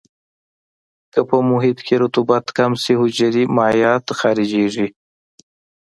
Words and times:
که 1.13 1.19
په 1.29 1.37
محیط 1.49 1.79
کې 1.87 1.95
رطوبت 2.03 2.45
کم 2.57 2.71
شي 2.83 2.93
حجرې 3.01 3.43
مایعات 3.57 4.05
خارجيږي. 4.19 4.87